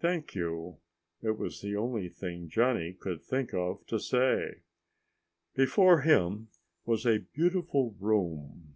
[0.00, 0.78] "Thank you."
[1.22, 4.62] It was the only thing Johnny could think of to say.
[5.54, 6.48] Before him
[6.84, 8.74] was a beautiful room.